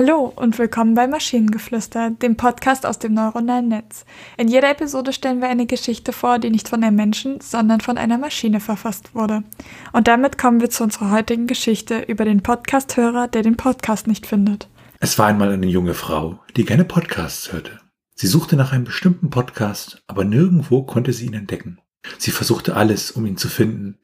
Hallo 0.00 0.32
und 0.36 0.56
willkommen 0.60 0.94
bei 0.94 1.08
Maschinengeflüster, 1.08 2.10
dem 2.10 2.36
Podcast 2.36 2.86
aus 2.86 3.00
dem 3.00 3.14
neuronalen 3.14 3.66
Netz. 3.66 4.04
In 4.36 4.46
jeder 4.46 4.70
Episode 4.70 5.12
stellen 5.12 5.40
wir 5.40 5.48
eine 5.48 5.66
Geschichte 5.66 6.12
vor, 6.12 6.38
die 6.38 6.50
nicht 6.50 6.68
von 6.68 6.84
einem 6.84 6.94
Menschen, 6.94 7.40
sondern 7.40 7.80
von 7.80 7.98
einer 7.98 8.16
Maschine 8.16 8.60
verfasst 8.60 9.16
wurde. 9.16 9.42
Und 9.92 10.06
damit 10.06 10.38
kommen 10.38 10.60
wir 10.60 10.70
zu 10.70 10.84
unserer 10.84 11.10
heutigen 11.10 11.48
Geschichte 11.48 11.98
über 11.98 12.24
den 12.24 12.44
Podcasthörer, 12.44 13.26
der 13.26 13.42
den 13.42 13.56
Podcast 13.56 14.06
nicht 14.06 14.24
findet. 14.24 14.68
Es 15.00 15.18
war 15.18 15.26
einmal 15.26 15.50
eine 15.50 15.66
junge 15.66 15.94
Frau, 15.94 16.38
die 16.56 16.64
gerne 16.64 16.84
Podcasts 16.84 17.52
hörte. 17.52 17.80
Sie 18.14 18.28
suchte 18.28 18.54
nach 18.54 18.72
einem 18.72 18.84
bestimmten 18.84 19.30
Podcast, 19.30 20.04
aber 20.06 20.24
nirgendwo 20.24 20.84
konnte 20.84 21.12
sie 21.12 21.26
ihn 21.26 21.34
entdecken. 21.34 21.80
Sie 22.18 22.30
versuchte 22.30 22.76
alles, 22.76 23.10
um 23.10 23.26
ihn 23.26 23.36
zu 23.36 23.48
finden. 23.48 23.98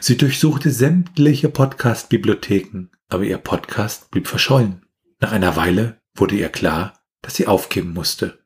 Sie 0.00 0.16
durchsuchte 0.16 0.72
sämtliche 0.72 1.50
Podcast-Bibliotheken, 1.50 2.88
aber 3.08 3.22
ihr 3.22 3.38
Podcast 3.38 4.10
blieb 4.10 4.26
verschollen. 4.26 4.82
Nach 5.18 5.32
einer 5.32 5.56
Weile 5.56 6.00
wurde 6.14 6.36
ihr 6.36 6.48
klar, 6.50 7.00
dass 7.22 7.36
sie 7.36 7.46
aufgeben 7.46 7.92
musste. 7.92 8.38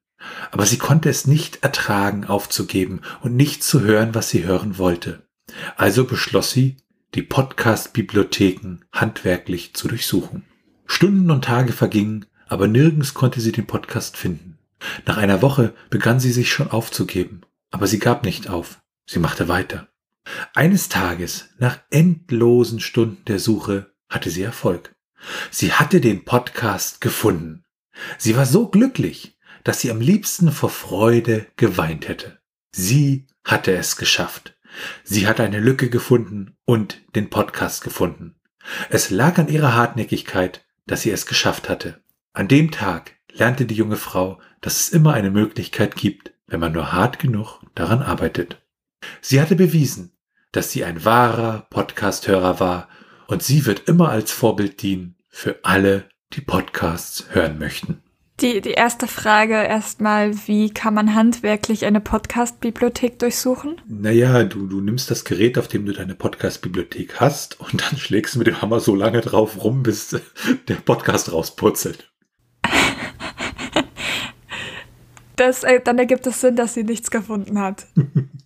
Aber 0.51 0.67
sie 0.67 0.79
konnte 0.79 1.09
es 1.09 1.27
nicht 1.27 1.63
ertragen, 1.63 2.25
aufzugeben 2.25 3.01
und 3.23 3.35
nicht 3.35 3.63
zu 3.65 3.81
hören, 3.81 4.15
was 4.15 4.31
sie 4.31 4.45
hören 4.45 4.79
wollte. 4.79 5.27
Also 5.77 6.05
beschloss 6.05 6.51
sie, 6.51 6.77
die 7.15 7.23
Podcast-Bibliotheken 7.23 8.79
handwerklich 8.93 9.75
zu 9.75 9.89
durchsuchen. 9.89 10.45
Stunden 10.87 11.31
und 11.31 11.45
Tage 11.45 11.73
vergingen, 11.73 12.27
aber 12.47 12.69
nirgends 12.69 13.15
konnte 13.15 13.41
sie 13.41 13.53
den 13.53 13.67
Podcast 13.67 14.17
finden. 14.17 14.59
Nach 15.07 15.17
einer 15.17 15.43
Woche 15.43 15.75
begann 15.89 16.21
sie 16.21 16.33
sich 16.33 16.53
schon 16.53 16.71
aufzugeben, 16.71 17.43
aber 17.71 17.87
sie 17.87 17.99
gab 17.99 18.25
nicht 18.25 18.49
auf. 18.49 18.81
Sie 19.07 19.19
machte 19.19 19.49
weiter. 19.49 19.89
Eines 20.55 20.89
Tages, 20.89 21.49
nach 21.59 21.81
endlosen 21.91 22.79
Stunden 22.79 23.25
der 23.25 23.39
Suche, 23.39 23.93
hatte 24.09 24.31
sie 24.31 24.43
Erfolg. 24.43 24.95
Sie 25.51 25.73
hatte 25.73 26.01
den 26.01 26.25
Podcast 26.25 27.01
gefunden. 27.01 27.65
Sie 28.19 28.37
war 28.37 28.47
so 28.47 28.69
glücklich, 28.69 29.37
dass 29.65 29.81
sie 29.81 29.91
am 29.91 30.01
liebsten 30.01 30.53
vor 30.53 30.71
Freude 30.71 31.47
geweint 31.57 32.09
hätte. 32.09 32.39
Sie 32.73 33.27
hatte 33.45 33.73
es 33.73 33.97
geschafft. 33.97 34.57
Sie 35.05 35.27
hatte 35.27 35.43
eine 35.43 35.61
Lücke 35.61 35.91
gefunden 35.91 36.57
und 36.65 37.03
den 37.15 37.31
Podcast 37.31 37.83
gefunden. 37.83 38.37
Es 38.89 39.11
lag 39.11 39.39
an 39.39 39.49
ihrer 39.49 39.75
Hartnäckigkeit, 39.75 40.65
dass 40.87 41.03
sie 41.03 41.11
es 41.11 41.27
geschafft 41.27 41.69
hatte. 41.69 42.03
An 42.33 42.49
dem 42.49 42.71
Tag 42.71 43.17
lernte 43.33 43.67
die 43.67 43.75
junge 43.75 43.97
Frau, 43.97 44.41
dass 44.61 44.81
es 44.81 44.89
immer 44.91 45.15
eine 45.15 45.31
Möglichkeit 45.31 45.97
gibt, 45.97 46.33
wenn 46.47 46.61
man 46.61 46.73
nur 46.73 46.93
hart 46.93 47.19
genug 47.19 47.63
daran 47.75 48.03
arbeitet. 48.03 48.63
Sie 49.21 49.41
hatte 49.41 49.57
bewiesen, 49.57 50.13
dass 50.53 50.73
sie 50.73 50.85
ein 50.85 51.05
wahrer 51.05 51.67
Podcasthörer 51.71 52.61
war 52.61 52.89
und 53.31 53.45
sie 53.45 53.65
wird 53.65 53.89
immer 53.89 54.09
als 54.09 54.33
Vorbild 54.33 54.83
dienen 54.83 55.15
für 55.29 55.61
alle, 55.63 56.09
die 56.33 56.41
Podcasts 56.41 57.27
hören 57.31 57.61
möchten. 57.61 58.03
Die, 58.41 58.61
die 58.61 58.73
erste 58.73 59.07
Frage 59.07 59.55
erstmal, 59.55 60.35
wie 60.49 60.71
kann 60.71 60.95
man 60.95 61.15
handwerklich 61.15 61.85
eine 61.85 62.01
Podcast-Bibliothek 62.01 63.21
durchsuchen? 63.21 63.81
Naja, 63.87 64.43
du, 64.43 64.67
du 64.67 64.81
nimmst 64.81 65.13
das 65.13 65.25
Gerät, 65.25 65.59
auf 65.59 65.69
dem 65.69 65.87
du 65.87 65.93
deine 65.93 66.17
Podcast-Bibliothek 66.17 67.21
hast 67.21 67.61
und 67.61 67.83
dann 67.83 67.99
schlägst 67.99 68.35
du 68.35 68.39
mit 68.41 68.49
dem 68.49 68.61
Hammer 68.61 68.81
so 68.81 68.97
lange 68.97 69.21
drauf 69.21 69.63
rum, 69.63 69.85
bis 69.85 70.09
der 70.69 70.75
Podcast 70.75 71.31
rauspurzelt. 71.31 72.11
Das, 75.37 75.63
äh, 75.63 75.81
dann 75.81 75.99
ergibt 75.99 76.27
es 76.27 76.41
Sinn, 76.41 76.57
dass 76.57 76.75
sie 76.75 76.83
nichts 76.83 77.13
gefunden 77.13 77.61
hat. 77.61 77.87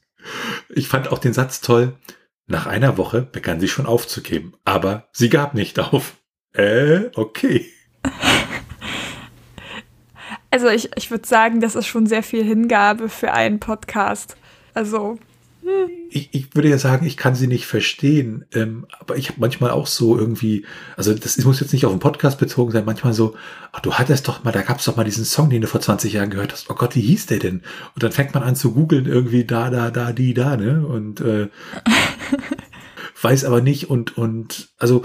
ich 0.68 0.88
fand 0.88 1.10
auch 1.10 1.18
den 1.18 1.32
Satz 1.32 1.62
toll. 1.62 1.96
Nach 2.46 2.66
einer 2.66 2.98
Woche 2.98 3.22
begann 3.22 3.58
sie 3.58 3.68
schon 3.68 3.86
aufzugeben, 3.86 4.52
aber 4.64 5.08
sie 5.12 5.30
gab 5.30 5.54
nicht 5.54 5.78
auf. 5.80 6.16
Äh, 6.52 7.10
okay. 7.14 7.66
Also 10.50 10.68
ich, 10.68 10.90
ich 10.96 11.10
würde 11.10 11.26
sagen, 11.26 11.60
das 11.60 11.74
ist 11.74 11.86
schon 11.86 12.06
sehr 12.06 12.22
viel 12.22 12.44
Hingabe 12.44 13.08
für 13.08 13.32
einen 13.32 13.58
Podcast. 13.58 14.36
Also. 14.72 15.18
Ich, 16.10 16.28
ich 16.32 16.54
würde 16.54 16.68
ja 16.68 16.78
sagen, 16.78 17.06
ich 17.06 17.16
kann 17.16 17.34
sie 17.34 17.46
nicht 17.46 17.66
verstehen, 17.66 18.44
ähm, 18.52 18.86
aber 19.00 19.16
ich 19.16 19.28
habe 19.28 19.40
manchmal 19.40 19.70
auch 19.70 19.86
so 19.86 20.18
irgendwie, 20.18 20.64
also 20.96 21.14
das 21.14 21.38
muss 21.44 21.60
jetzt 21.60 21.72
nicht 21.72 21.86
auf 21.86 21.92
den 21.92 22.00
Podcast 22.00 22.38
bezogen 22.38 22.70
sein, 22.70 22.84
manchmal 22.84 23.12
so, 23.14 23.34
ach, 23.72 23.80
du 23.80 23.94
hattest 23.94 24.28
doch 24.28 24.44
mal, 24.44 24.52
da 24.52 24.62
gab 24.62 24.78
es 24.78 24.84
doch 24.84 24.96
mal 24.96 25.04
diesen 25.04 25.24
Song, 25.24 25.50
den 25.50 25.62
du 25.62 25.66
vor 25.66 25.80
20 25.80 26.12
Jahren 26.12 26.30
gehört 26.30 26.52
hast. 26.52 26.70
Oh 26.70 26.74
Gott, 26.74 26.94
wie 26.94 27.00
hieß 27.00 27.26
der 27.26 27.38
denn? 27.38 27.62
Und 27.94 28.02
dann 28.02 28.12
fängt 28.12 28.34
man 28.34 28.42
an 28.42 28.56
zu 28.56 28.72
googeln 28.72 29.06
irgendwie 29.06 29.44
da, 29.44 29.70
da, 29.70 29.90
da, 29.90 30.12
die, 30.12 30.34
da, 30.34 30.56
ne? 30.56 30.86
Und 30.86 31.20
äh, 31.20 31.48
weiß 33.22 33.44
aber 33.44 33.60
nicht 33.60 33.90
und 33.90 34.16
und 34.18 34.68
also 34.78 35.04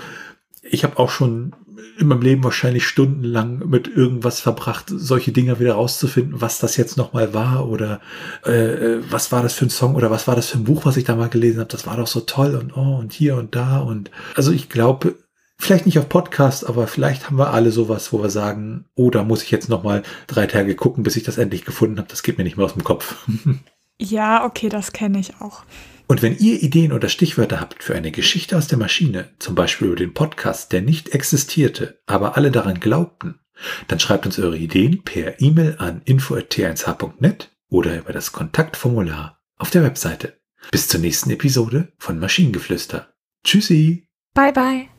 ich 0.64 0.84
habe 0.84 1.00
auch 1.00 1.09
schon 1.09 1.53
in 1.97 2.08
meinem 2.08 2.22
Leben 2.22 2.44
wahrscheinlich 2.44 2.86
stundenlang 2.86 3.68
mit 3.68 3.88
irgendwas 3.88 4.40
verbracht, 4.40 4.86
solche 4.90 5.31
Dinger 5.31 5.59
wieder 5.59 5.74
rauszufinden, 5.74 6.42
was 6.42 6.59
das 6.59 6.78
jetzt 6.78 6.97
nochmal 6.97 7.34
war 7.34 7.68
oder 7.68 8.02
äh, 8.46 8.52
äh, 8.52 9.03
was 9.09 9.31
war 9.31 9.44
das 9.44 9.53
für 9.53 9.66
ein 9.66 9.70
Song 9.70 9.96
oder 9.96 10.12
was 10.12 10.28
war 10.28 10.36
das 10.36 10.47
für 10.47 10.58
ein 10.58 10.64
Buch, 10.66 10.86
was 10.86 10.97
ich 10.97 11.03
da 11.03 11.16
mal 11.16 11.30
gelesen 11.30 11.59
habe. 11.59 11.70
Das 11.70 11.88
war 11.88 11.97
doch 11.97 12.08
so 12.08 12.22
toll 12.22 12.56
und 12.56 12.75
oh 12.75 12.97
und 12.97 13.14
hier 13.14 13.36
und 13.36 13.56
da 13.56 13.80
und 13.80 14.12
also 14.36 14.52
ich 14.52 14.70
glaube, 14.70 15.16
vielleicht 15.58 15.86
nicht 15.86 16.00
auf 16.00 16.09
Podcast, 16.09 16.68
aber 16.68 16.88
vielleicht 16.88 17.28
haben 17.28 17.38
wir 17.38 17.53
alle 17.53 17.72
sowas, 17.72 18.12
wo 18.14 18.22
wir 18.22 18.30
sagen, 18.30 18.86
oh, 18.96 19.09
da 19.09 19.24
muss 19.24 19.44
ich 19.44 19.52
jetzt 19.52 19.70
nochmal 19.70 20.03
drei 20.28 20.47
Tage 20.47 20.76
gucken, 20.76 21.03
bis 21.03 21.16
ich 21.16 21.24
das 21.24 21.38
endlich 21.38 21.66
gefunden 21.66 21.97
habe. 21.97 22.09
Das 22.09 22.24
geht 22.24 22.38
mir 22.38 22.44
nicht 22.44 22.58
mehr 22.58 22.66
aus 22.66 22.74
dem 22.74 22.84
Kopf. 22.84 23.28
ja, 24.01 24.45
okay, 24.45 24.69
das 24.69 24.93
kenne 24.93 25.19
ich 25.19 25.41
auch. 25.41 25.63
Und 26.07 26.23
wenn 26.23 26.37
ihr 26.37 26.63
Ideen 26.63 26.91
oder 26.91 27.07
Stichwörter 27.07 27.59
habt 27.59 27.83
für 27.83 27.93
eine 27.93 28.11
Geschichte 28.11 28.57
aus 28.57 28.67
der 28.67 28.79
Maschine, 28.79 29.29
zum 29.37 29.53
Beispiel 29.53 29.87
über 29.87 29.95
den 29.95 30.15
Podcast, 30.15 30.71
der 30.71 30.81
nicht 30.81 31.09
existierte, 31.09 32.01
aber 32.07 32.35
alle 32.35 32.49
daran 32.49 32.79
glaubten, 32.79 33.39
dann 33.87 33.99
schreibt 33.99 34.25
uns 34.25 34.39
eure 34.39 34.57
Ideen 34.57 35.03
per 35.03 35.39
E-Mail 35.39 35.75
an 35.77 36.01
info.t1h.net 36.05 37.51
oder 37.69 37.99
über 37.99 38.13
das 38.13 38.31
Kontaktformular 38.31 39.39
auf 39.57 39.69
der 39.69 39.83
Webseite. 39.83 40.39
Bis 40.71 40.87
zur 40.87 40.99
nächsten 40.99 41.29
Episode 41.29 41.93
von 41.97 42.19
Maschinengeflüster. 42.19 43.13
Tschüssi. 43.43 44.07
Bye 44.33 44.53
bye. 44.53 44.98